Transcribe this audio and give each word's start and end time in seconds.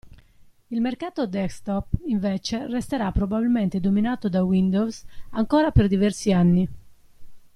Il 0.69 0.81
mercato 0.81 1.27
desktop 1.27 1.93
invece 2.07 2.65
resterà 2.65 3.11
probabilmente 3.11 3.79
dominato 3.79 4.29
da 4.29 4.41
Windows 4.43 5.03
ancora 5.33 5.69
per 5.69 5.87
diversi 5.87 6.33
anni. 6.33 6.67